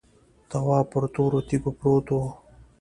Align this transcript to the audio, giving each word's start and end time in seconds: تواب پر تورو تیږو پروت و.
تواب 0.49 0.85
پر 0.91 1.03
تورو 1.13 1.39
تیږو 1.47 1.71
پروت 1.79 2.07
و. 2.11 2.15